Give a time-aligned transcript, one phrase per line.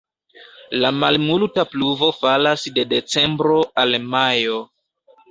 [0.83, 4.57] La malmulta pluvo falas de decembro al majo.